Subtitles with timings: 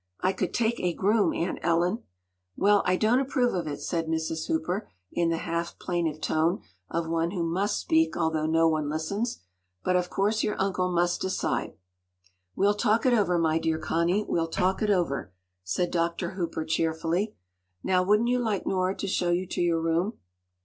[0.21, 2.01] “I could take a groom, Aunt Ellen!”
[2.57, 4.47] “Well, I don’t approve of it,” said Mrs.
[4.47, 9.43] Hooper, in the half plaintive tone of one who must speak although no one listens.
[9.83, 11.75] “But of course your uncle must decide.”
[12.55, 15.33] “We’ll talk it over, my dear Connie, we’ll talk it over,”
[15.63, 16.31] said Dr.
[16.31, 17.35] Hooper cheerfully.
[17.83, 20.13] “Now wouldn’t you like Nora to show you to your room?